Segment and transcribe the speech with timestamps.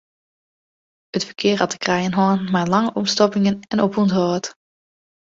[1.15, 4.43] It ferkear hat te krijen hân mei lange opstoppingen en opûnthâld.